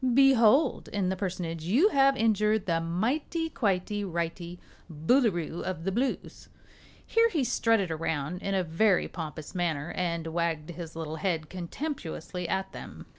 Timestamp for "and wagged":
9.91-10.71